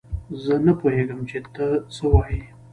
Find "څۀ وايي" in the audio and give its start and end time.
1.95-2.41